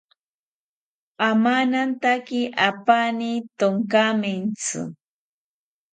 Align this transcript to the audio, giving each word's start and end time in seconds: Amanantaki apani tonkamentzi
Amanantaki 1.29 2.41
apani 2.69 3.31
tonkamentzi 3.59 4.79